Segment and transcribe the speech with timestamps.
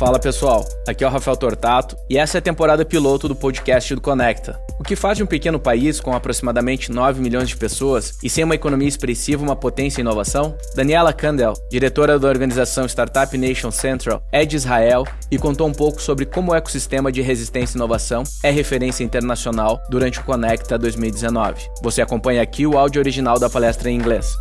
[0.00, 3.94] Fala pessoal, aqui é o Rafael Tortato e essa é a temporada piloto do podcast
[3.94, 4.58] do Conecta.
[4.78, 8.42] O que faz de um pequeno país com aproximadamente 9 milhões de pessoas e sem
[8.42, 10.56] uma economia expressiva uma potência em inovação?
[10.74, 16.00] Daniela Kandel, diretora da organização Startup Nation Central, é de Israel e contou um pouco
[16.00, 21.68] sobre como o ecossistema de resistência e inovação é referência internacional durante o Conecta 2019.
[21.82, 24.34] Você acompanha aqui o áudio original da palestra em inglês.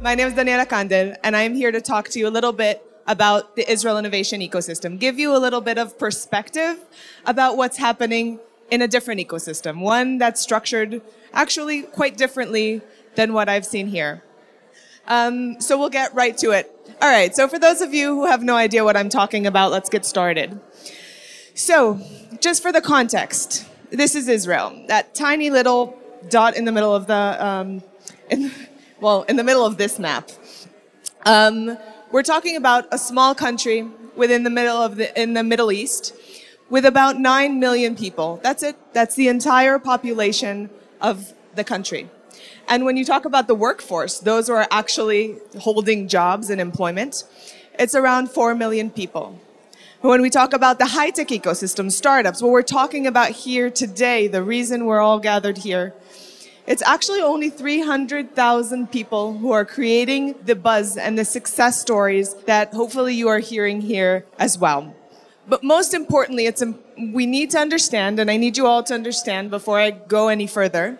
[0.00, 2.52] My name is Daniela Kandel, and I am here to talk to you a little
[2.52, 6.78] bit about the Israel innovation ecosystem, give you a little bit of perspective
[7.24, 8.38] about what's happening
[8.70, 11.00] in a different ecosystem, one that's structured
[11.32, 12.82] actually quite differently
[13.14, 14.22] than what I've seen here.
[15.08, 16.70] Um, so we'll get right to it.
[17.00, 19.70] All right, so for those of you who have no idea what I'm talking about,
[19.70, 20.60] let's get started.
[21.54, 22.00] So,
[22.40, 25.98] just for the context, this is Israel, that tiny little
[26.28, 27.82] dot in the middle of the, um,
[28.30, 28.52] in,
[29.00, 30.30] well, in the middle of this map.
[31.24, 31.78] Um,
[32.10, 33.86] we're talking about a small country
[34.16, 36.14] within the middle of the, in the Middle East
[36.70, 38.40] with about 9 million people.
[38.42, 38.76] That's it.
[38.92, 42.08] That's the entire population of the country.
[42.68, 47.24] And when you talk about the workforce, those who are actually holding jobs and employment,
[47.78, 49.38] it's around 4 million people.
[50.00, 54.28] When we talk about the high tech ecosystem, startups, what we're talking about here today,
[54.28, 55.92] the reason we're all gathered here,
[56.68, 62.74] it's actually only 300,000 people who are creating the buzz and the success stories that
[62.74, 64.94] hopefully you are hearing here as well.
[65.48, 66.62] But most importantly, it's,
[66.98, 70.46] we need to understand, and I need you all to understand before I go any
[70.46, 70.98] further,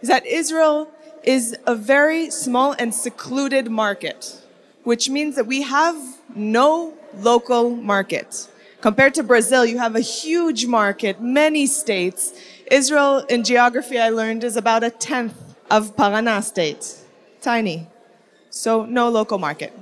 [0.00, 0.88] is that Israel
[1.24, 4.40] is a very small and secluded market,
[4.84, 5.96] which means that we have
[6.36, 8.46] no local market.
[8.80, 12.32] Compared to Brazil, you have a huge market, many states,
[12.70, 15.34] Israel, in geography, I learned, is about a tenth
[15.70, 16.96] of Paraná state.
[17.40, 17.88] Tiny.
[18.50, 19.72] So, no local market.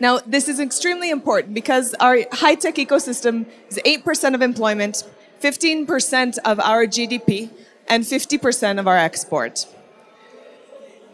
[0.00, 5.04] Now, this is extremely important because our high tech ecosystem is 8% of employment,
[5.40, 7.50] 15% of our GDP,
[7.88, 9.66] and 50% of our export.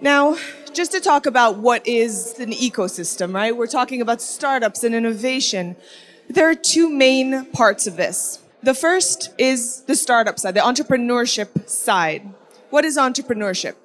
[0.00, 0.37] Now,
[0.72, 3.56] just to talk about what is an ecosystem, right?
[3.56, 5.75] We're talking about startups and innovation.
[6.28, 8.41] There are two main parts of this.
[8.66, 12.28] The first is the startup side, the entrepreneurship side.
[12.71, 13.77] What is entrepreneurship?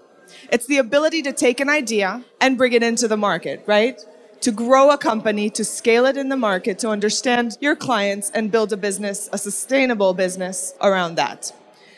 [0.51, 4.03] It's the ability to take an idea and bring it into the market, right?
[4.39, 8.51] To grow a company, to scale it in the market, to understand your clients and
[8.51, 11.53] build a business, a sustainable business around that.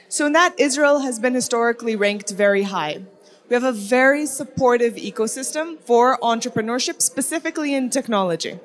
[0.09, 3.03] So in that, Israel has been historically ranked very high.
[3.47, 8.59] We have a very supportive ecosystem for entrepreneurship, specifically in technology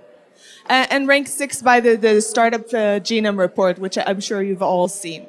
[0.68, 4.88] and ranked sixth by the, the Startup uh, Genome Report, which I'm sure you've all
[4.88, 5.26] seen.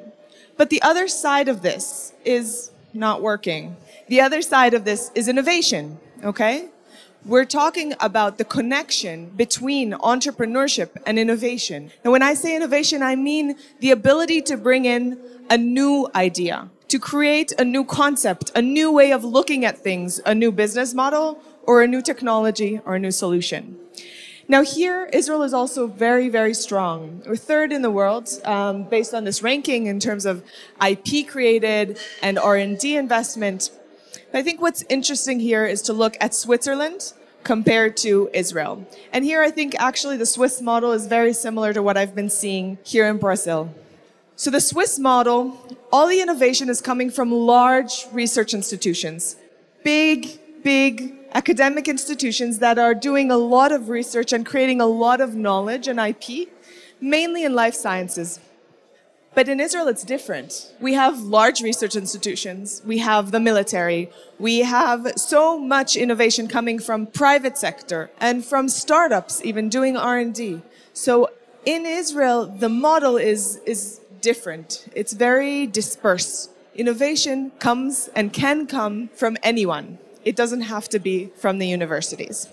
[0.56, 3.76] But the other side of this is not working.
[4.08, 6.68] The other side of this is innovation, okay?
[7.24, 11.90] We're talking about the connection between entrepreneurship and innovation.
[12.02, 15.18] And when I say innovation, I mean the ability to bring in
[15.50, 20.20] a new idea, to create a new concept, a new way of looking at things,
[20.24, 23.76] a new business model, or a new technology, or a new solution.
[24.50, 27.22] Now here, Israel is also very, very strong.
[27.24, 30.42] We're third in the world um, based on this ranking in terms of
[30.84, 33.70] IP created and R&D investment.
[34.32, 37.12] But I think what's interesting here is to look at Switzerland
[37.44, 38.84] compared to Israel.
[39.12, 42.28] And here I think actually the Swiss model is very similar to what I've been
[42.28, 43.72] seeing here in Brazil.
[44.34, 49.36] So the Swiss model, all the innovation is coming from large research institutions.
[49.84, 55.20] Big, big academic institutions that are doing a lot of research and creating a lot
[55.20, 56.48] of knowledge and IP,
[57.00, 58.40] mainly in life sciences.
[59.32, 60.74] But in Israel, it's different.
[60.80, 62.82] We have large research institutions.
[62.84, 64.10] We have the military.
[64.40, 70.62] We have so much innovation coming from private sector and from startups even doing R&D.
[70.92, 71.30] So
[71.64, 74.86] in Israel, the model is, is different.
[74.96, 76.50] It's very dispersed.
[76.74, 79.98] Innovation comes and can come from anyone.
[80.24, 82.48] It doesn't have to be from the universities.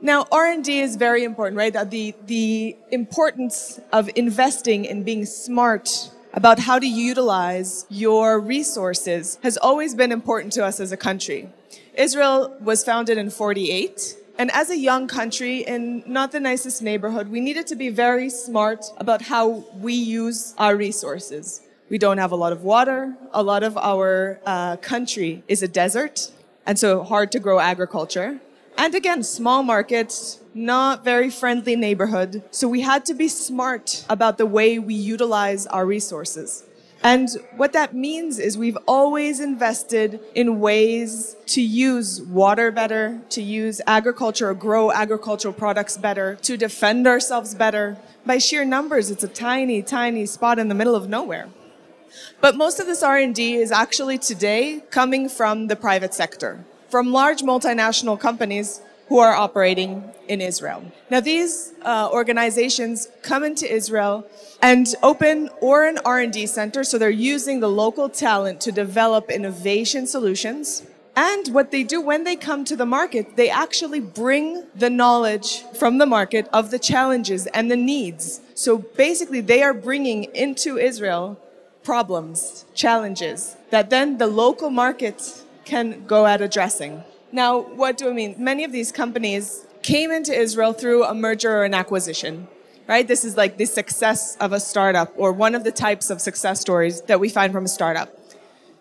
[0.00, 1.72] Now, R&D is very important, right?
[1.72, 9.56] The, the importance of investing and being smart about how to utilize your resources has
[9.56, 11.48] always been important to us as a country.
[11.94, 14.16] Israel was founded in 48.
[14.38, 18.30] And as a young country in not the nicest neighborhood, we needed to be very
[18.30, 21.62] smart about how we use our resources.
[21.90, 23.16] We don't have a lot of water.
[23.32, 26.30] A lot of our uh, country is a desert
[26.68, 28.38] and so hard to grow agriculture.
[28.76, 32.42] And again, small markets, not very friendly neighborhood.
[32.50, 36.64] So we had to be smart about the way we utilize our resources.
[37.02, 43.42] And what that means is we've always invested in ways to use water better, to
[43.42, 47.96] use agriculture or grow agricultural products better, to defend ourselves better.
[48.26, 51.48] By sheer numbers, it's a tiny, tiny spot in the middle of nowhere.
[52.40, 57.42] But most of this R&D is actually today coming from the private sector, from large
[57.42, 60.84] multinational companies who are operating in Israel.
[61.10, 64.26] Now, these uh, organizations come into Israel
[64.60, 70.06] and open or an R&D center, so they're using the local talent to develop innovation
[70.06, 70.82] solutions.
[71.16, 75.62] And what they do when they come to the market, they actually bring the knowledge
[75.76, 78.40] from the market of the challenges and the needs.
[78.54, 81.40] So basically, they are bringing into Israel
[81.88, 85.18] problems, challenges that then the local market
[85.64, 87.02] can go at addressing.
[87.32, 88.34] Now, what do I mean?
[88.36, 92.46] Many of these companies came into Israel through a merger or an acquisition,
[92.86, 93.08] right?
[93.08, 96.60] This is like the success of a startup or one of the types of success
[96.60, 98.08] stories that we find from a startup.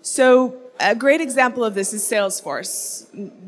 [0.02, 2.76] So, a great example of this is Salesforce.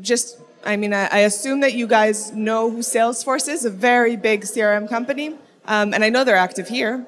[0.00, 4.38] Just, I mean, I, assume that you guys know who Salesforce is, a very big
[4.52, 5.36] CRM company,
[5.66, 7.06] um, and I know they're active here.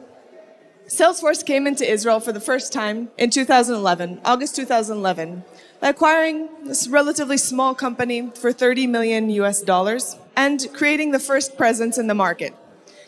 [0.89, 5.45] Salesforce came into Israel for the first time in 2011, August 2011
[5.81, 11.57] by acquiring this relatively small company for 30 million US dollars and creating the first
[11.57, 12.55] presence in the market.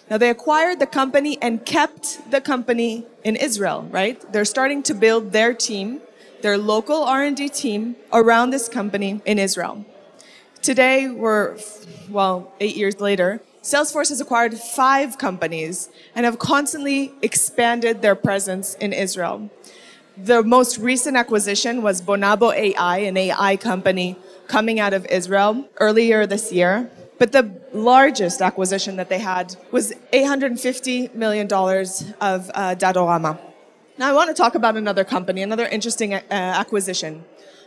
[0.09, 4.21] Now they acquired the company and kept the company in Israel, right?
[4.33, 6.01] They're starting to build their team,
[6.43, 9.85] their local R&D team around this company in Israel.
[10.63, 11.59] Today we're
[12.09, 18.75] well, 8 years later, Salesforce has acquired 5 companies and have constantly expanded their presence
[18.75, 19.51] in Israel.
[20.19, 24.17] The most recent acquisition was Bonobo AI, an AI company
[24.49, 26.91] coming out of Israel earlier this year.
[27.19, 33.41] But the largest acquisition that they had was $850 million of uh, Datorama.
[33.97, 37.25] Now, I want to talk about another company, another interesting uh, acquisition.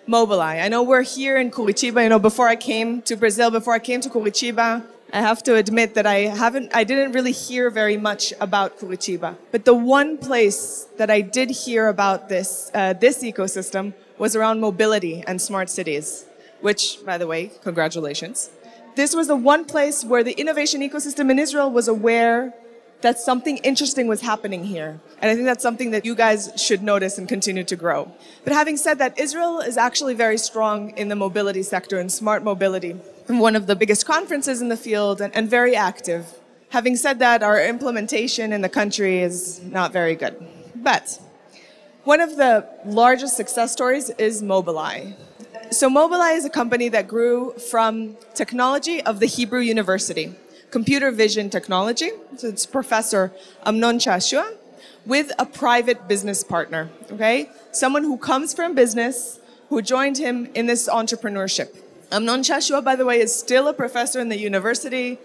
[0.07, 0.63] Mobileye.
[0.63, 2.03] I know we're here in Curitiba.
[2.03, 5.55] You know, before I came to Brazil, before I came to Curitiba, I have to
[5.55, 9.37] admit that I haven't, I didn't really hear very much about Curitiba.
[9.51, 14.59] But the one place that I did hear about this, uh, this ecosystem was around
[14.59, 16.25] mobility and smart cities,
[16.59, 18.49] which, by the way, congratulations.
[18.95, 22.53] This was the one place where the innovation ecosystem in Israel was aware
[23.01, 24.99] that something interesting was happening here.
[25.21, 28.11] And I think that's something that you guys should notice and continue to grow.
[28.43, 32.43] But having said that, Israel is actually very strong in the mobility sector and smart
[32.43, 36.39] mobility one of the biggest conferences in the field and, and very active.
[36.69, 40.35] Having said that, our implementation in the country is not very good.
[40.75, 41.19] But
[42.03, 45.15] one of the largest success stories is Mobileye.
[45.71, 50.33] So Mobileye is a company that grew from technology of the Hebrew University,
[50.71, 52.11] computer vision technology.
[52.37, 53.33] So it's Professor
[53.65, 54.55] Amnon Shashua
[55.05, 57.49] with a private business partner, okay?
[57.71, 59.39] Someone who comes from business,
[59.69, 61.75] who joined him in this entrepreneurship.
[62.09, 65.19] Amnon Shashua, by the way, is still a professor in the university.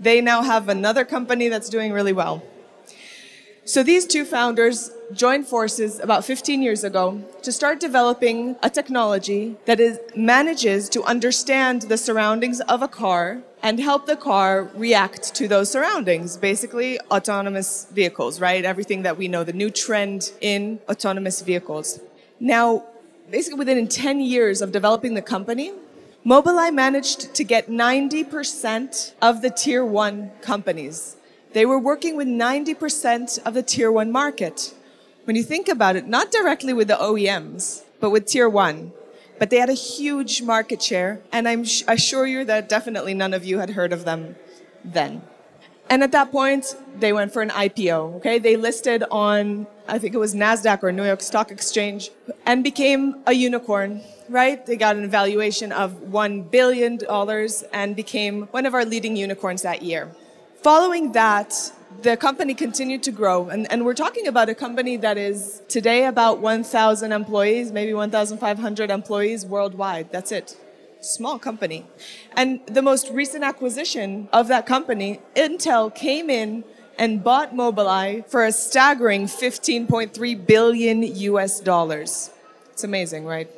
[0.00, 2.42] They now have another company that's doing really well.
[3.64, 9.56] So these two founders joined forces about 15 years ago to start developing a technology
[9.66, 15.34] that is, manages to understand the surroundings of a car and help the car react
[15.34, 16.36] to those surroundings.
[16.36, 18.64] Basically, autonomous vehicles, right?
[18.64, 22.00] Everything that we know, the new trend in autonomous vehicles.
[22.40, 22.84] Now,
[23.30, 25.72] basically within 10 years of developing the company,
[26.24, 31.16] Mobileye managed to get 90% of the tier one companies.
[31.52, 34.72] They were working with 90% of the tier one market.
[35.24, 38.92] When you think about it, not directly with the OEMs, but with tier one.
[39.40, 43.44] But they had a huge market share, and I'm assure you that definitely none of
[43.44, 44.36] you had heard of them
[44.84, 45.22] then.
[45.92, 48.14] And at that point, they went for an IPO.
[48.16, 52.10] Okay, they listed on I think it was Nasdaq or New York Stock Exchange,
[52.46, 54.00] and became a unicorn.
[54.30, 54.64] Right?
[54.64, 59.60] They got an valuation of one billion dollars and became one of our leading unicorns
[59.62, 60.10] that year.
[60.62, 61.52] Following that,
[62.00, 63.50] the company continued to grow.
[63.50, 68.90] And, and, we're talking about a company that is today about 1,000 employees, maybe 1,500
[68.90, 70.10] employees worldwide.
[70.10, 70.56] That's it
[71.02, 71.84] small company.
[72.36, 76.64] And the most recent acquisition of that company, Intel came in
[76.98, 82.30] and bought Mobileye for a staggering 15.3 billion US dollars.
[82.70, 83.50] It's amazing, right?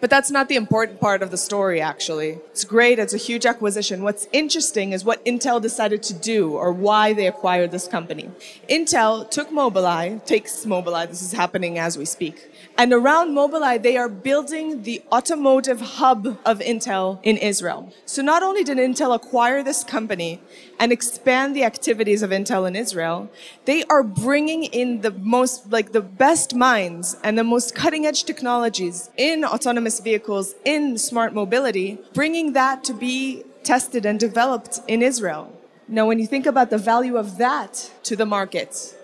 [0.00, 2.40] But that's not the important part of the story, actually.
[2.50, 4.02] It's great, it's a huge acquisition.
[4.02, 8.28] What's interesting is what Intel decided to do or why they acquired this company.
[8.68, 12.51] Intel took Mobileye, takes Mobileye, this is happening as we speak.
[12.78, 17.92] And around Mobileye, they are building the automotive hub of Intel in Israel.
[18.06, 20.40] So not only did Intel acquire this company
[20.78, 23.30] and expand the activities of Intel in Israel,
[23.66, 28.24] they are bringing in the most, like the best minds and the most cutting edge
[28.24, 35.02] technologies in autonomous vehicles, in smart mobility, bringing that to be tested and developed in
[35.02, 35.52] Israel.
[35.88, 38.96] Now, when you think about the value of that to the market,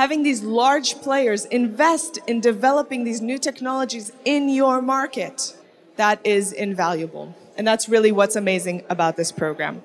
[0.00, 5.54] having these large players invest in developing these new technologies in your market,
[5.96, 7.26] that is invaluable.
[7.58, 9.82] And that's really what's amazing about this program.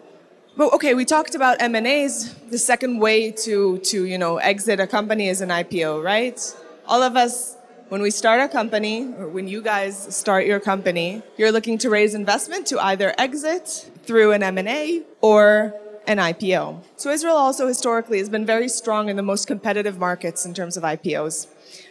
[0.56, 2.34] But okay, we talked about M&As.
[2.50, 6.40] The second way to, to you know, exit a company is an IPO, right?
[6.88, 7.58] All of us,
[7.90, 11.90] when we start a company, or when you guys start your company, you're looking to
[11.90, 15.74] raise investment to either exit through an M&A or
[16.08, 16.82] an IPO.
[16.98, 20.78] So Israel also historically has been very strong in the most competitive markets in terms
[20.78, 21.48] of IPOs.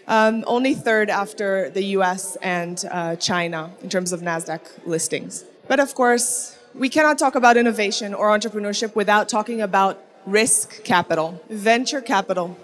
[0.06, 5.44] Um, only third after the US and uh, China in terms of NASDAQ listings.
[5.66, 11.40] But of course, we cannot talk about innovation or entrepreneurship without talking about risk capital,
[11.49, 12.56] venture capital.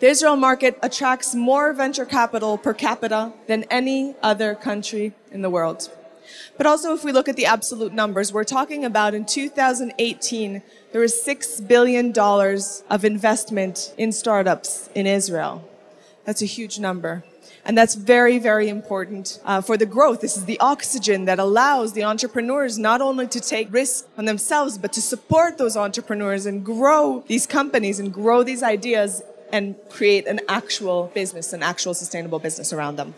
[0.00, 5.50] The Israel market attracts more venture capital per capita than any other country in the
[5.50, 5.90] world.
[6.56, 11.00] But also, if we look at the absolute numbers, we're talking about in 2018, there
[11.00, 12.12] was $6 billion
[12.90, 15.68] of investment in startups in Israel.
[16.24, 17.24] That's a huge number.
[17.66, 20.20] And that's very, very important uh, for the growth.
[20.20, 24.78] This is the oxygen that allows the entrepreneurs not only to take risks on themselves,
[24.78, 30.28] but to support those entrepreneurs and grow these companies and grow these ideas and create
[30.28, 33.14] an actual business, an actual sustainable business around them.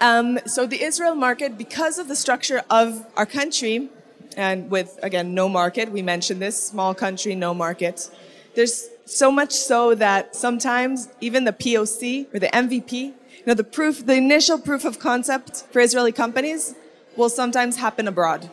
[0.00, 3.90] Um, so the Israel market, because of the structure of our country,
[4.36, 8.10] and with again no market, we mentioned this small country, no market.
[8.54, 13.14] There's so much so that sometimes even the POC or the MVP, you
[13.46, 16.74] know, the proof, the initial proof of concept for Israeli companies
[17.16, 18.50] will sometimes happen abroad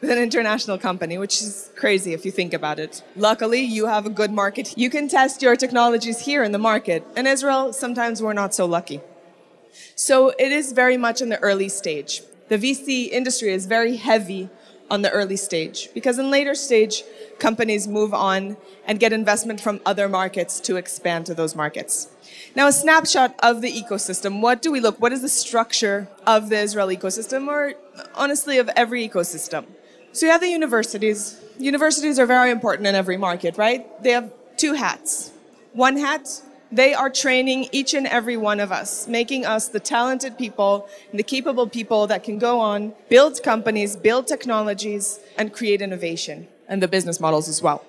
[0.00, 3.02] with an international company, which is crazy if you think about it.
[3.16, 4.72] Luckily, you have a good market.
[4.78, 7.04] You can test your technologies here in the market.
[7.16, 9.00] In Israel, sometimes we're not so lucky.
[9.94, 12.22] So it is very much in the early stage.
[12.48, 14.50] The VC industry is very heavy
[14.90, 17.04] on the early stage because in later stage,
[17.38, 22.08] companies move on and get investment from other markets to expand to those markets.
[22.56, 24.40] Now, a snapshot of the ecosystem.
[24.40, 25.00] What do we look?
[25.00, 27.74] What is the structure of the Israel ecosystem, or
[28.14, 29.66] honestly, of every ecosystem?
[30.12, 31.40] So you have the universities.
[31.58, 33.86] Universities are very important in every market, right?
[34.02, 35.30] They have two hats.
[35.72, 40.38] One hat they are training each and every one of us, making us the talented
[40.38, 45.82] people and the capable people that can go on, build companies, build technologies, and create
[45.82, 47.84] innovation and the business models as well.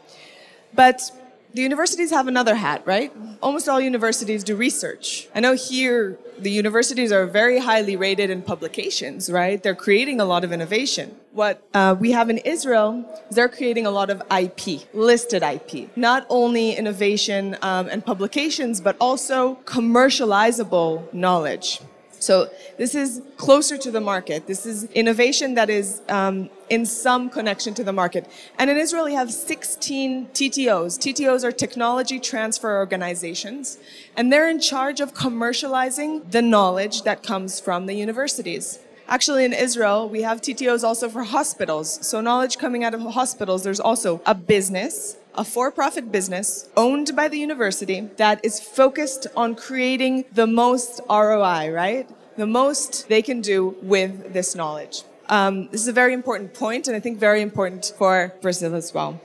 [0.73, 1.11] But
[1.53, 3.11] the universities have another hat, right?
[3.41, 5.27] Almost all universities do research.
[5.35, 9.61] I know here the universities are very highly rated in publications, right?
[9.61, 11.15] They're creating a lot of innovation.
[11.33, 15.95] What uh, we have in Israel is they're creating a lot of IP, listed IP.
[15.95, 21.81] Not only innovation um, and publications, but also commercializable knowledge.
[22.21, 24.45] So this is closer to the market.
[24.45, 28.29] This is innovation that is um, in some connection to the market.
[28.59, 30.99] And in Israel, we have 16 TTOs.
[30.99, 33.79] TTOs are technology transfer organizations,
[34.15, 38.79] and they're in charge of commercializing the knowledge that comes from the universities.
[39.07, 42.05] Actually, in Israel, we have TTOs also for hospitals.
[42.05, 47.15] So knowledge coming out of hospitals, there's also a business a for profit business owned
[47.15, 52.09] by the university that is focused on creating the most ROI, right?
[52.37, 55.03] The most they can do with this knowledge.
[55.29, 58.93] Um, this is a very important point, and I think very important for Brazil as
[58.93, 59.21] well.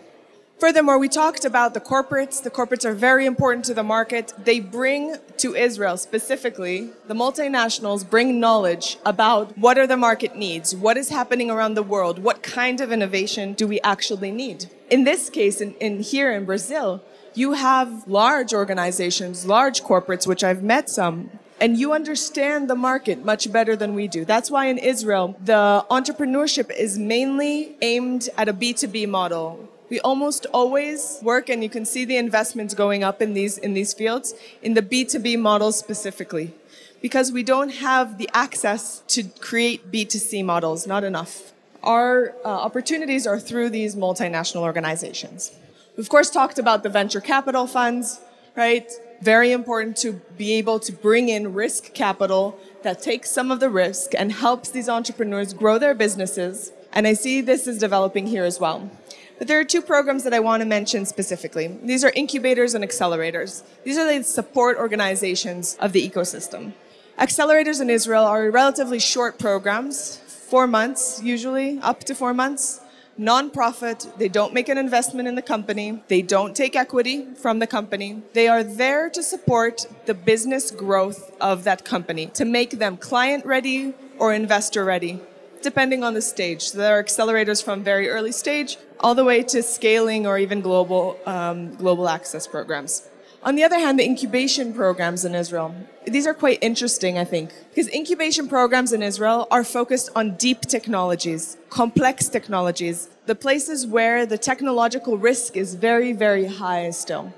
[0.59, 2.43] Furthermore, we talked about the corporates.
[2.43, 4.33] The corporates are very important to the market.
[4.43, 10.75] They bring to Israel specifically, the multinationals bring knowledge about what are the market needs,
[10.75, 14.71] what is happening around the world, what kind of innovation do we actually need.
[14.89, 17.03] In this case, in, in here in Brazil,
[17.35, 23.23] you have large organizations, large corporates, which I've met some, and you understand the market
[23.23, 24.25] much better than we do.
[24.25, 30.47] That's why in Israel, the entrepreneurship is mainly aimed at a B2B model we almost
[30.53, 34.35] always work, and you can see the investments going up in these, in these fields,
[34.63, 36.55] in the B2B models specifically.
[37.01, 41.53] Because we don't have the access to create B2C models, not enough.
[41.83, 45.53] Our uh, opportunities are through these multinational organizations.
[45.97, 48.21] we've of course, talked about the venture capital funds,
[48.57, 48.91] right?
[49.23, 53.71] Very important to be able to bring in risk capital that takes some of the
[53.71, 56.73] risk and helps these entrepreneurs grow their businesses.
[56.93, 58.91] And I see this is developing here as well.
[59.39, 61.67] But there are two programs that I want to mention specifically.
[61.83, 63.63] These are incubators and accelerators.
[63.85, 66.73] These are the support organizations of the ecosystem.
[67.19, 72.81] Accelerators in Israel are relatively short programs, four months usually, up to four months.
[73.19, 77.67] Non-profit, they don't make an investment in the company, they don't take equity from the
[77.67, 78.23] company.
[78.35, 83.47] They are there to support the business growth of that company, to make them client
[83.47, 85.23] ready or investor ready,
[85.63, 86.73] depending on the stage.
[86.73, 91.19] There are accelerators from very early stage all the way to scaling or even global,
[91.27, 93.09] um, global access programs.
[93.43, 95.73] On the other hand, the incubation programs in Israel,
[96.05, 100.63] these are quite interesting, I think, because incubation programs in Israel are focused on deep
[100.63, 107.33] technologies, complex technologies, the places where the technological risk is very, very high still.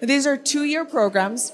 [0.00, 1.52] These are two year programs,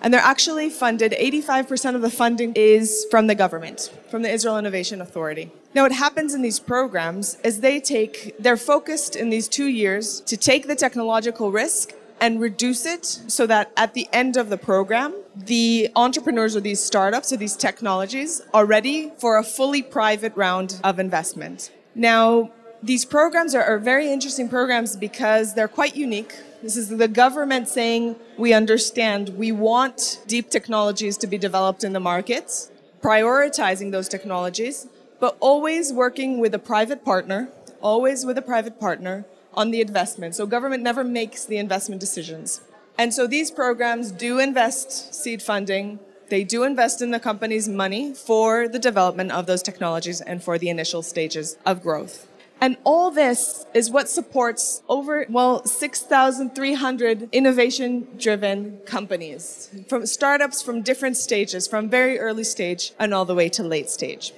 [0.00, 4.58] and they're actually funded, 85% of the funding is from the government, from the Israel
[4.58, 5.50] Innovation Authority.
[5.74, 10.20] Now, what happens in these programs is they take, they're focused in these two years
[10.22, 14.56] to take the technological risk and reduce it so that at the end of the
[14.56, 20.34] program, the entrepreneurs or these startups or these technologies are ready for a fully private
[20.34, 21.70] round of investment.
[21.94, 22.50] Now,
[22.82, 26.34] these programs are, are, very interesting programs because they're quite unique.
[26.62, 31.92] This is the government saying, we understand, we want deep technologies to be developed in
[31.92, 34.88] the markets, prioritizing those technologies,
[35.20, 37.48] but always working with a private partner,
[37.80, 39.24] always with a private partner
[39.54, 40.34] on the investment.
[40.34, 42.60] So government never makes the investment decisions.
[42.98, 45.98] And so these programs do invest seed funding.
[46.28, 50.58] They do invest in the company's money for the development of those technologies and for
[50.58, 52.25] the initial stages of growth.
[52.60, 60.80] And all this is what supports over, well, 6,300 innovation driven companies from startups from
[60.82, 64.32] different stages, from very early stage and all the way to late stage.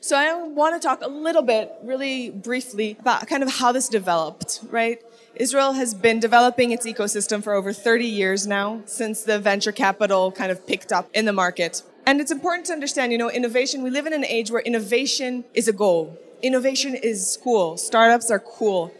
[0.00, 3.88] So I want to talk a little bit, really briefly, about kind of how this
[3.88, 5.00] developed, right?
[5.36, 10.32] Israel has been developing its ecosystem for over 30 years now, since the venture capital
[10.32, 11.82] kind of picked up in the market.
[12.04, 15.44] And it's important to understand, you know, innovation, we live in an age where innovation
[15.54, 16.18] is a goal.
[16.42, 17.76] Innovation is cool.
[17.76, 18.92] Startups are cool.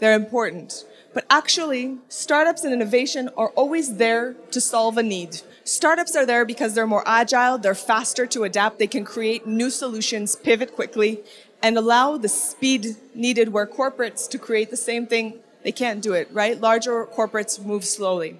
[0.00, 0.84] They're important.
[1.14, 5.40] But actually, startups and innovation are always there to solve a need.
[5.64, 9.70] Startups are there because they're more agile, they're faster to adapt, they can create new
[9.70, 11.20] solutions, pivot quickly,
[11.62, 16.12] and allow the speed needed where corporates to create the same thing, they can't do
[16.12, 16.60] it, right?
[16.60, 18.36] Larger corporates move slowly.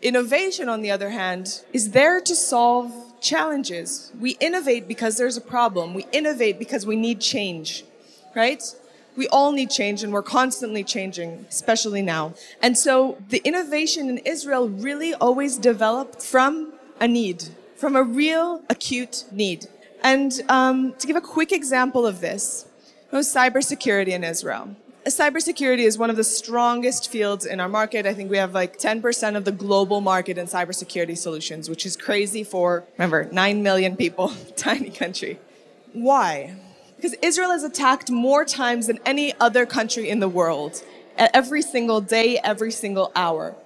[0.00, 4.12] Innovation, on the other hand, is there to solve challenges.
[4.20, 5.92] We innovate because there's a problem.
[5.92, 7.84] We innovate because we need change,
[8.34, 8.62] right?
[9.18, 12.34] we all need change and we're constantly changing, especially now.
[12.62, 17.42] And so the innovation in Israel really always developed from a need,
[17.74, 19.66] from a real acute need.
[20.04, 22.66] And um, to give a quick example of this,
[23.10, 24.76] was cybersecurity in Israel.
[25.08, 28.04] Uh, cybersecurity is one of the strongest fields in our market.
[28.04, 31.96] I think we have like 10% of the global market in cybersecurity solutions, which is
[31.96, 35.38] crazy for, remember, 9 million people, tiny country.
[35.94, 36.56] Why?
[36.96, 40.82] Because Israel is attacked more times than any other country in the world,
[41.16, 43.56] every single day, every single hour.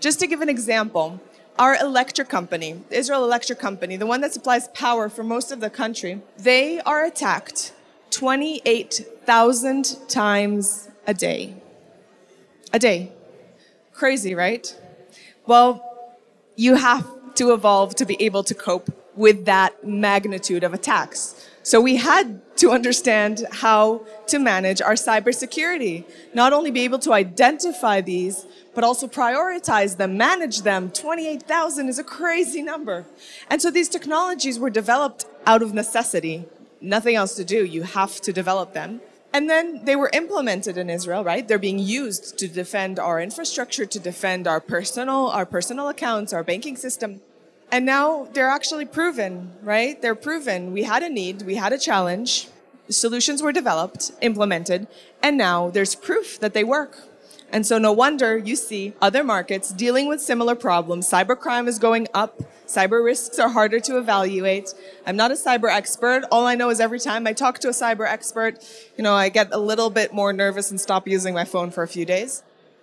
[0.00, 1.20] Just to give an example,
[1.60, 5.70] our electric company, Israel Electric Company, the one that supplies power for most of the
[5.70, 7.72] country, they are attacked
[8.10, 11.54] 28,000 times a day.
[12.72, 13.10] A day.
[13.92, 14.78] Crazy, right?
[15.46, 15.82] Well,
[16.54, 21.48] you have to evolve to be able to cope with that magnitude of attacks.
[21.62, 26.04] So we had to understand how to manage our cybersecurity.
[26.34, 30.90] Not only be able to identify these, but also prioritize them, manage them.
[30.90, 33.06] 28,000 is a crazy number.
[33.50, 36.44] And so these technologies were developed out of necessity.
[36.80, 37.64] Nothing else to do.
[37.64, 39.00] You have to develop them.
[39.32, 41.46] And then they were implemented in Israel, right?
[41.46, 46.42] They're being used to defend our infrastructure, to defend our personal, our personal accounts, our
[46.42, 47.20] banking system.
[47.70, 50.00] And now they're actually proven, right?
[50.00, 50.72] They're proven.
[50.72, 52.48] We had a need, we had a challenge,
[52.88, 54.86] solutions were developed, implemented,
[55.22, 56.96] and now there's proof that they work.
[57.50, 61.10] And so no wonder you see other markets dealing with similar problems.
[61.10, 62.42] Cybercrime is going up.
[62.68, 64.74] Cyber risks are harder to evaluate.
[65.06, 66.24] I'm not a cyber expert.
[66.30, 68.62] All I know is every time I talk to a cyber expert,
[68.98, 71.82] you know, I get a little bit more nervous and stop using my phone for
[71.82, 72.42] a few days.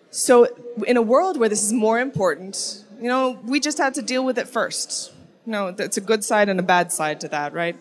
[0.10, 0.48] So
[0.88, 4.26] in a world where this is more important, you know, we just had to deal
[4.26, 5.14] with it first.
[5.46, 7.78] You know, it's a good side and a bad side to that, right?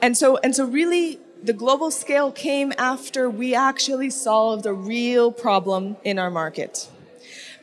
[0.00, 5.30] And so, and so really, the global scale came after we actually solved a real
[5.30, 6.88] problem in our market.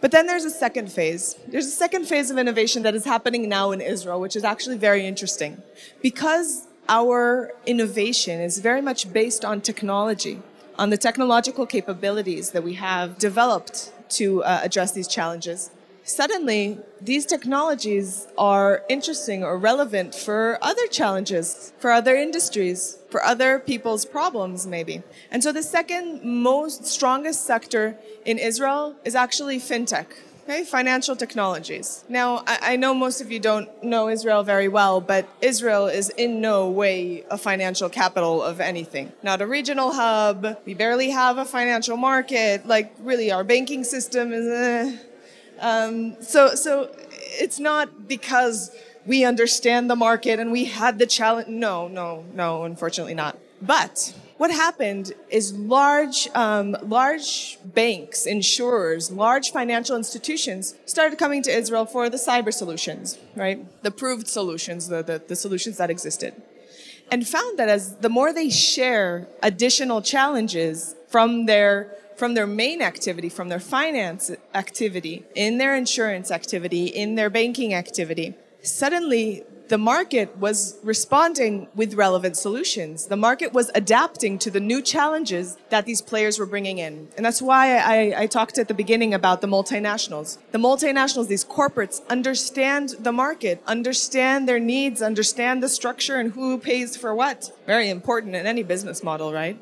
[0.04, 1.38] But then there's a second phase.
[1.48, 4.78] There's a second phase of innovation that is happening now in Israel, which is actually
[4.78, 5.62] very interesting.
[6.02, 10.42] Because our innovation is very much based on technology,
[10.78, 15.72] on the technological capabilities that we have developed to uh, address these challenges
[16.04, 23.60] suddenly these technologies are interesting or relevant for other challenges, for other industries, for other
[23.60, 25.04] people's problems, maybe.
[25.32, 30.08] And so the second most strongest sector in Israel is actually fintech.
[30.44, 32.04] Okay, financial technologies.
[32.10, 36.42] Now, I, know most of you don't know Israel very well, but Israel is in
[36.42, 39.13] no way a financial capital of anything.
[39.24, 40.58] Not a regional hub.
[40.66, 42.68] We barely have a financial market.
[42.68, 44.46] Like, really, our banking system is.
[44.46, 44.98] Uh,
[45.63, 51.47] um, so, so it's not because we understand the market and we had the challenge.
[51.47, 53.38] No, no, no, unfortunately not.
[53.62, 61.52] But what happened is large, um, large banks, insurers, large financial institutions started coming to
[61.52, 63.65] Israel for the cyber solutions, right?
[63.84, 66.34] The proved solutions, the, the, the solutions that existed.
[67.10, 72.82] And found that as the more they share additional challenges from their from their main
[72.82, 79.78] activity, from their finance activity, in their insurance activity, in their banking activity, suddenly the
[79.78, 83.08] market was responding with relevant solutions.
[83.08, 87.10] The market was adapting to the new challenges that these players were bringing in.
[87.18, 90.38] And that's why I, I, talked at the beginning about the multinationals.
[90.54, 96.58] The multinationals, these corporates, understand the market, understand their needs, understand the structure and who
[96.58, 97.52] pays for what.
[97.68, 99.62] Very important in any business model, right?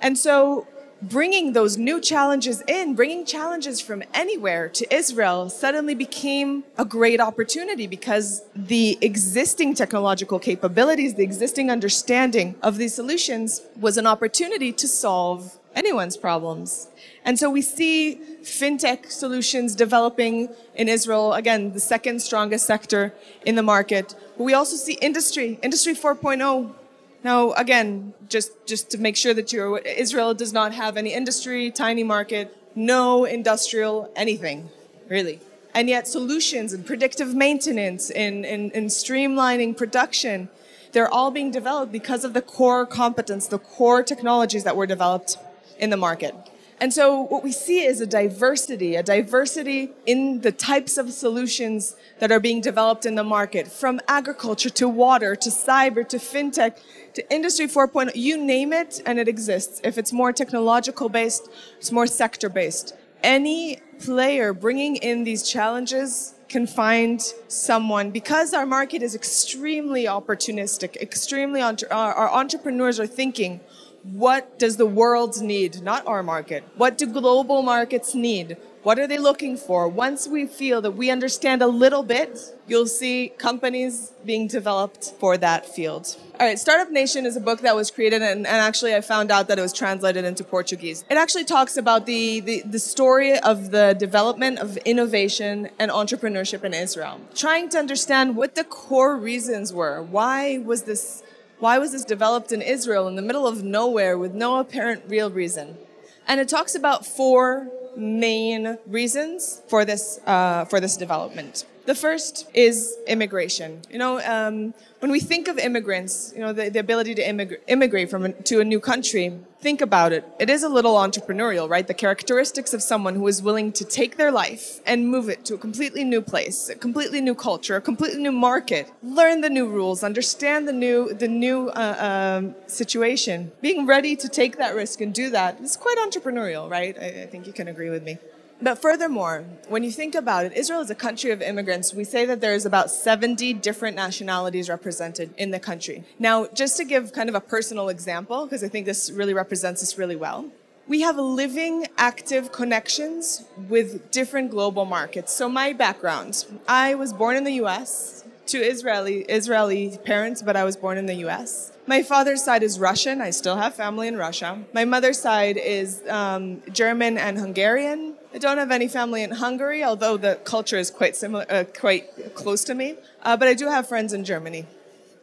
[0.00, 0.66] And so
[1.02, 7.20] bringing those new challenges in, bringing challenges from anywhere to Israel suddenly became a great
[7.20, 14.72] opportunity because the existing technological capabilities, the existing understanding of these solutions was an opportunity
[14.72, 16.88] to solve anyone's problems.
[17.24, 23.54] And so we see fintech solutions developing in Israel, again, the second strongest sector in
[23.54, 24.14] the market.
[24.36, 26.74] But we also see industry, industry 4.0
[27.24, 31.70] now, again, just, just to make sure that you're, Israel does not have any industry,
[31.70, 34.70] tiny market, no industrial anything,
[35.08, 35.38] really.
[35.74, 40.48] And yet solutions and predictive maintenance and, and, and streamlining production,
[40.92, 45.38] they're all being developed because of the core competence, the core technologies that were developed
[45.78, 46.34] in the market.
[46.82, 51.94] And so what we see is a diversity, a diversity in the types of solutions
[52.18, 56.80] that are being developed in the market, from agriculture to water to cyber to fintech
[57.14, 59.80] to industry 4.0, you name it and it exists.
[59.84, 62.96] If it's more technological based, it's more sector based.
[63.22, 70.96] Any player bringing in these challenges can find someone because our market is extremely opportunistic,
[70.96, 73.60] extremely our entrepreneurs are thinking
[74.02, 75.82] what does the world need?
[75.82, 76.64] Not our market.
[76.76, 78.56] What do global markets need?
[78.82, 79.86] What are they looking for?
[79.86, 85.36] Once we feel that we understand a little bit, you'll see companies being developed for
[85.36, 86.16] that field.
[86.40, 89.30] All right, Startup Nation is a book that was created, and, and, actually, I found
[89.30, 91.04] out that it was translated into Portuguese.
[91.08, 96.64] It actually talks about the, the, the story of the development of innovation and entrepreneurship
[96.64, 100.02] in Israel, trying to understand what the core reasons were.
[100.02, 101.22] Why was this
[101.62, 105.30] why was this developed in Israel in the middle of nowhere with no apparent real
[105.30, 105.78] reason?
[106.26, 111.64] And it talks about four main reasons for this, uh, for this development.
[111.84, 113.82] The first is immigration.
[113.90, 117.58] You know, um, when we think of immigrants, you know, the, the ability to immig-
[117.66, 120.24] immigrate from a, to a new country, think about it.
[120.38, 121.84] It is a little entrepreneurial, right?
[121.84, 125.54] The characteristics of someone who is willing to take their life and move it to
[125.54, 129.68] a completely new place, a completely new culture, a completely new market, learn the new
[129.68, 133.50] rules, understand the new the new uh, um, situation.
[133.60, 136.96] Being ready to take that risk and do that is quite entrepreneurial, right?
[136.96, 138.18] I, I think you can agree with me.
[138.62, 141.92] But furthermore, when you think about it, Israel is a country of immigrants.
[141.92, 146.04] We say that there's about 70 different nationalities represented in the country.
[146.20, 149.82] Now, just to give kind of a personal example, because I think this really represents
[149.82, 150.48] us really well,
[150.86, 155.32] we have living, active connections with different global markets.
[155.32, 160.62] So my background, I was born in the US to Israeli Israeli parents, but I
[160.62, 161.72] was born in the US.
[161.86, 163.20] My father's side is Russian.
[163.20, 164.62] I still have family in Russia.
[164.72, 168.14] My mother's side is um, German and Hungarian.
[168.34, 172.34] I don't have any family in Hungary, although the culture is quite similar, uh, quite
[172.34, 172.94] close to me.
[173.22, 174.64] Uh, but I do have friends in Germany.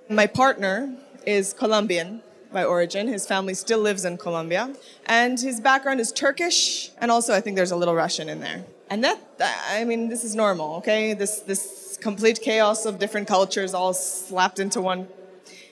[0.09, 0.95] My partner
[1.25, 2.21] is Colombian
[2.53, 3.07] by origin.
[3.07, 4.75] His family still lives in Colombia,
[5.07, 8.63] and his background is Turkish, and also I think there's a little Russian in there.
[8.91, 9.19] And that,
[9.69, 11.15] I mean, this is normal, okay?
[11.15, 15.07] This this complete chaos of different cultures all slapped into one.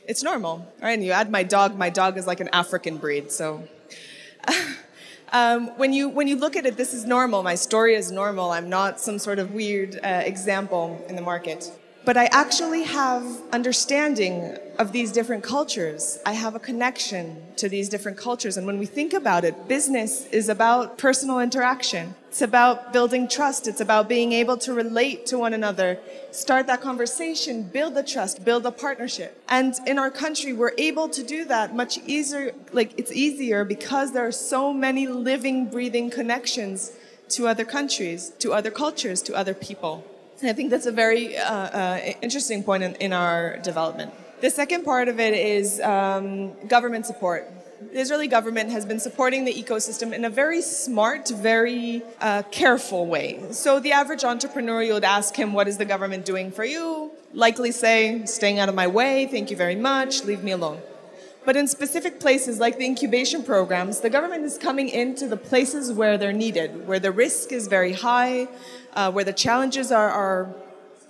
[0.07, 0.93] It's normal, right?
[0.93, 1.77] And you add my dog.
[1.77, 3.67] My dog is like an African breed, so.
[5.33, 7.43] Um, when you when you look at it, this is normal.
[7.43, 8.51] My story is normal.
[8.51, 11.71] I'm not some sort of weird uh, example in the market.
[12.07, 16.19] But I actually have understanding of these different cultures.
[16.25, 18.55] I have a connection to these different cultures.
[18.55, 22.15] And when we think about it, business is about personal interaction.
[22.29, 23.67] It's about building trust.
[23.67, 25.99] It's about being able to relate to one another,
[26.31, 29.43] start that conversation, build the trust, build a partnership.
[29.49, 32.53] And in our country, we're able to do that much easier.
[32.71, 36.93] Like it's easier because there are so many living, breathing connections
[37.35, 40.05] to other countries, to other cultures, to other people.
[40.43, 44.13] I think that's a very uh, uh, interesting point in, in, our development.
[44.41, 47.51] The second part of it is um, government support.
[47.91, 53.07] The Israeli government has been supporting the ecosystem in a very smart, very uh, careful
[53.07, 53.39] way.
[53.51, 57.11] So the average entrepreneur, you would ask him, What is the government doing for you?
[57.33, 60.79] Likely say, Staying out of my way, thank you very much, leave me alone.
[61.47, 65.93] But in specific places like the incubation programs, the government is coming into the places
[65.93, 68.49] where they're needed, where the risk is very high,
[68.97, 70.53] uh, where the challenges are, are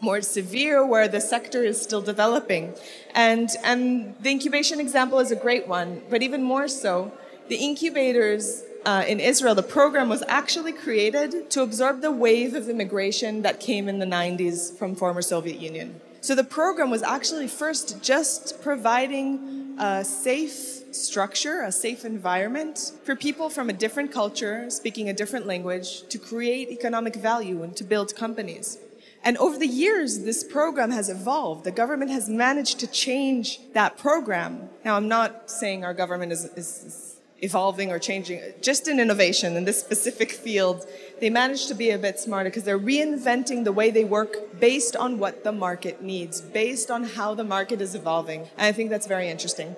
[0.02, 2.74] more severe, where the sector is still developing.
[3.16, 7.12] And, and the incubation example is a great one, but even more so,
[7.48, 12.70] the incubators uh, in Israel, the program was actually created to absorb the wave of
[12.70, 16.00] immigration that came in the 90s from former Soviet Union.
[16.28, 23.16] So the program was actually first just providing a safe structure, a safe environment for
[23.16, 27.86] people from a different culture, speaking a different language, to create economic value and to
[27.86, 28.78] build companies.
[29.24, 31.64] And over the years, this program has evolved.
[31.64, 34.70] The government has managed to change that program.
[34.84, 39.56] Now, I'm not saying our government is, is, is evolving or changing, just in innovation
[39.56, 40.86] in this specific field,
[41.20, 44.96] they managed to be a bit smarter because they're reinventing the way they work based
[44.96, 48.42] on what the market needs, based on how the market is evolving.
[48.58, 49.76] And I think that's very interesting.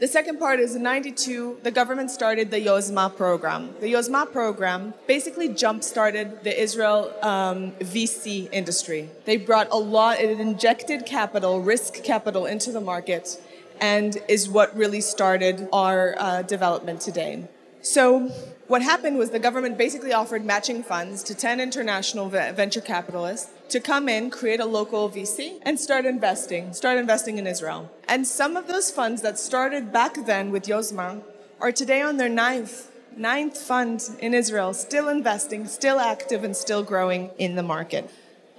[0.00, 3.74] The second part is in 92, the government started the Yozma program.
[3.80, 9.08] The Yozma program basically jump started the Israel um, VC industry.
[9.24, 13.40] They brought a lot, it injected capital, risk capital into the market
[13.80, 17.48] and is what really started our uh, development today.
[17.82, 18.28] So,
[18.66, 23.78] what happened was the government basically offered matching funds to 10 international venture capitalists to
[23.78, 27.88] come in, create a local VC, and start investing, start investing in Israel.
[28.08, 31.22] And some of those funds that started back then with Yozma
[31.60, 36.82] are today on their ninth, ninth fund in Israel, still investing, still active, and still
[36.82, 38.10] growing in the market.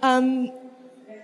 [0.02, 0.54] Um,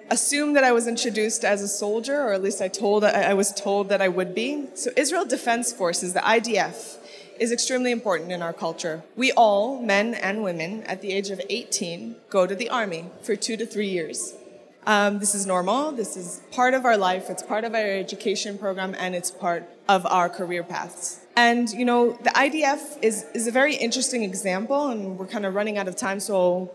[0.09, 3.51] assume that I was introduced as a soldier, or at least I told I was
[3.51, 4.67] told that I would be.
[4.75, 6.97] So Israel Defense Forces, the IDF,
[7.39, 9.03] is extremely important in our culture.
[9.15, 13.35] We all, men and women, at the age of 18, go to the army for
[13.35, 14.35] two to three years.
[14.85, 15.93] Um, this is normal.
[15.93, 17.29] This is part of our life.
[17.29, 21.21] It's part of our education program, and it's part of our career paths.
[21.35, 25.55] And you know, the IDF is is a very interesting example, and we're kind of
[25.55, 26.69] running out of time, so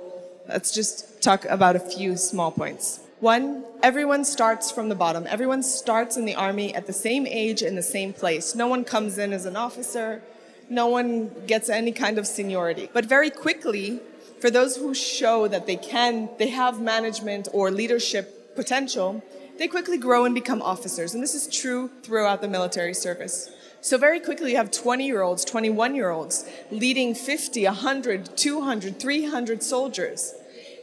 [0.48, 3.00] let's just talk about a few small points.
[3.20, 5.26] One, everyone starts from the bottom.
[5.28, 8.54] Everyone starts in the army at the same age in the same place.
[8.54, 10.22] No one comes in as an officer.
[10.70, 12.88] No one gets any kind of seniority.
[12.92, 13.98] But very quickly,
[14.40, 19.24] for those who show that they can, they have management or leadership potential,
[19.59, 21.12] they quickly grow and become officers.
[21.12, 23.50] And this is true throughout the military service.
[23.81, 29.00] So very quickly you have 20 year olds, 21 year olds leading 50, 100, 200,
[29.00, 30.35] 300 soldiers.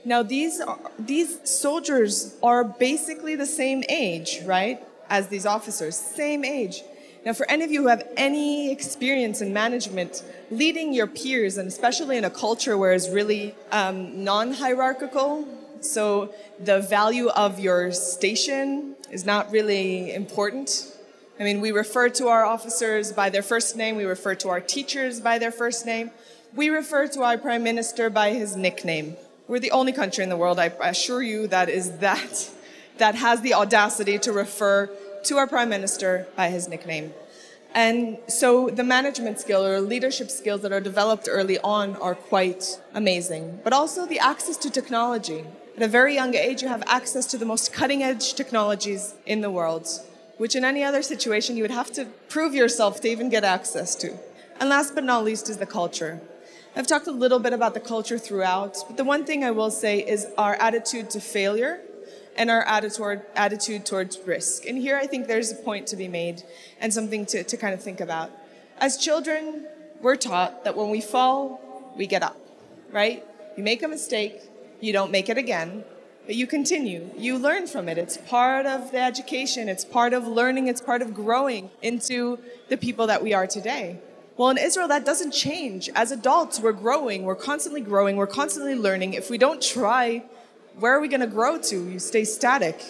[0.05, 0.61] Now, these,
[0.99, 6.83] these soldiers are basically the same age, right, as these officers, same age.
[7.25, 11.67] Now, for any of you who have any experience in management, leading your peers, and
[11.67, 15.47] especially in a culture where it's really um, non hierarchical,
[15.81, 20.95] so the value of your station is not really important.
[21.39, 24.61] I mean, we refer to our officers by their first name, we refer to our
[24.61, 26.11] teachers by their first name,
[26.53, 29.17] we refer to our prime minister by his nickname.
[29.47, 32.49] We're the only country in the world, I assure you, that is that,
[32.97, 34.89] that has the audacity to refer
[35.25, 37.13] to our prime minister by his nickname.
[37.75, 42.79] And so the management skill or leadership skills that are developed early on are quite
[42.95, 43.59] amazing.
[43.63, 45.45] But also the access to technology.
[45.75, 49.41] At a very young age, you have access to the most cutting edge technologies in
[49.41, 49.87] the world,
[50.37, 53.93] which in any other situation you would have to prove yourself to even get access
[53.97, 54.17] to.
[54.59, 56.21] And last but not least is the culture.
[56.77, 59.71] I've talked a little bit about the culture throughout, but the one thing I will
[59.71, 61.79] say is our attitude to failure
[62.35, 64.65] and our attitude, attitude towards risk.
[64.65, 66.43] And here I think there's a point to be made
[66.81, 68.29] and something to, to kind of think about.
[68.77, 69.65] As children,
[70.01, 72.35] we're taught that when we fall, we get up,
[72.91, 73.23] right?
[73.55, 74.41] You make a mistake,
[74.81, 75.85] you don't make it again,
[76.25, 77.09] but you continue.
[77.17, 77.97] You learn from it.
[77.97, 82.75] It's part of the education, it's part of learning, it's part of growing into the
[82.75, 84.01] people that we are today.
[84.37, 85.89] Well, in Israel, that doesn't change.
[85.95, 89.13] As adults, we're growing, we're constantly growing, we're constantly learning.
[89.13, 90.23] If we don't try,
[90.77, 91.89] where are we going to grow to?
[91.89, 92.83] You stay static.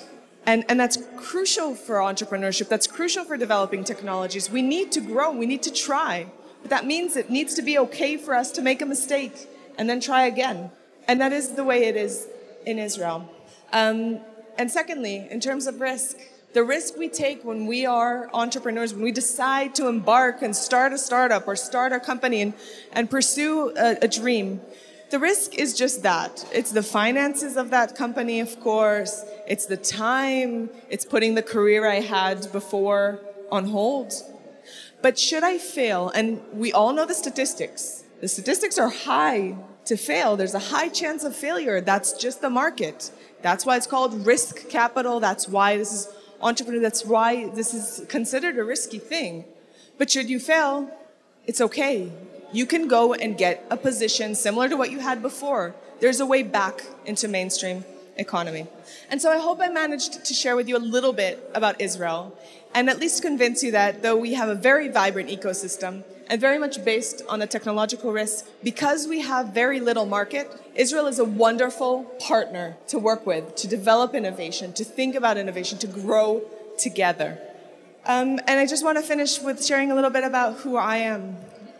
[0.47, 2.67] And, and that's crucial for entrepreneurship.
[2.67, 4.49] That's crucial for developing technologies.
[4.49, 6.27] We need to grow, we need to try.
[6.61, 9.87] But that means it needs to be okay for us to make a mistake and
[9.87, 10.71] then try again.
[11.07, 12.27] And that is the way it is
[12.65, 13.29] in Israel.
[13.71, 14.19] Um,
[14.57, 16.17] and secondly, in terms of risk,
[16.55, 20.93] the risk we take when we are entrepreneurs, when we decide to embark and start
[20.93, 22.53] a startup or start a company and,
[22.93, 24.61] and pursue a, a dream,
[25.09, 26.47] the risk is just that.
[26.53, 29.25] It's the finances of that company, of course.
[29.45, 30.69] It's the time.
[30.89, 33.19] It's putting the career I had before
[33.51, 34.13] on hold.
[35.01, 39.97] But should I fail, and we all know the statistics, the statistics are high to
[39.97, 40.37] fail.
[40.37, 41.81] There's a high chance of failure.
[41.81, 43.11] That's just the market.
[43.41, 45.19] That's why it's called risk capital.
[45.19, 46.07] That's why this is
[46.41, 46.81] entrepreneur.
[46.81, 49.45] That's why this is considered a risky thing.
[49.97, 50.89] But should you fail,
[51.45, 52.11] it's okay.
[52.51, 55.75] You can go and get a position similar to what you had before.
[55.99, 57.85] There's a way back into mainstream
[58.17, 58.67] economy.
[59.09, 62.37] And so I hope I managed to share with you a little bit about Israel
[62.73, 66.57] and at least convince you that though we have a very vibrant ecosystem and very
[66.57, 71.25] much based on the technological risk, because we have very little market, Israel is a
[71.25, 76.41] wonderful partner to work with, to develop innovation, to think about innovation, to grow
[76.77, 77.37] together.
[78.05, 80.97] Um, and I just want to finish with sharing a little bit about who I
[80.97, 81.37] am.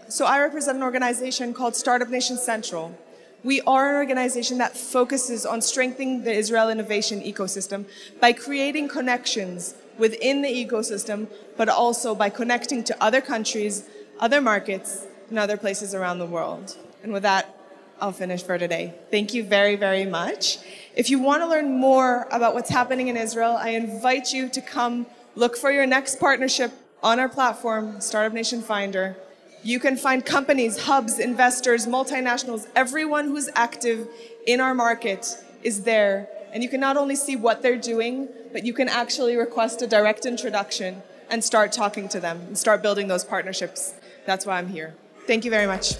[0.07, 2.95] So I represent an organization called Startup Nation Central.
[3.43, 7.85] We are an organization that focuses on strengthening the Israel innovation ecosystem
[8.19, 11.27] by creating connections within the ecosystem,
[11.57, 13.87] but also by connecting to other countries,
[14.19, 16.77] other markets, and other places around the world.
[17.03, 17.55] And with that,
[17.99, 18.93] I'll finish for today.
[19.09, 20.57] Thank you very, very much.
[20.95, 24.61] If you want to learn more about what's happening in Israel, I invite you to
[24.61, 29.15] come look for your next partnership on our platform, Startup Nation Finder.
[29.63, 34.07] You can find companies, hubs, investors, multinationals, everyone who's active
[34.45, 36.27] in our market is there.
[36.53, 39.87] And you can not only see what they're doing, but you can actually request a
[39.87, 43.95] direct introduction and start talking to them and start building those partnerships.
[44.25, 44.95] That's why I'm here.
[45.27, 45.95] Thank you very much.